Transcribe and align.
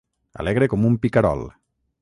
Alegre 0.43 0.69
com 0.71 0.87
un 0.89 0.97
picarol. 1.05 1.45